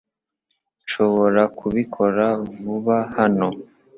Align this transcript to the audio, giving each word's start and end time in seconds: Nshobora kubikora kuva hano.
Nshobora 0.83 1.41
kubikora 1.57 2.25
kuva 2.59 2.95
hano. 3.17 3.47